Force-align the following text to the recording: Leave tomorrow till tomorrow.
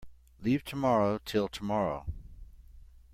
Leave 0.41 0.65
tomorrow 0.65 1.19
till 1.25 1.47
tomorrow. 1.47 2.07